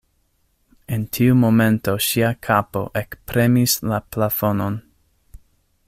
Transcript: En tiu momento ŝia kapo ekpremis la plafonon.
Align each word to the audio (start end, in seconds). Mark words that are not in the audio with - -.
En 0.95 1.03
tiu 1.17 1.35
momento 1.41 1.95
ŝia 2.05 2.31
kapo 2.47 2.83
ekpremis 3.03 3.77
la 3.93 4.01
plafonon. 4.15 4.81